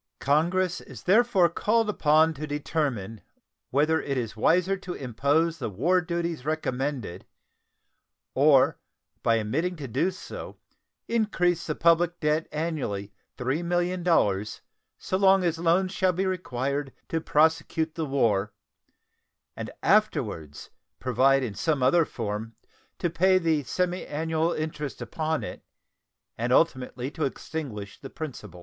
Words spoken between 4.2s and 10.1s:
wiser to impose the war duties recommended or by omitting to do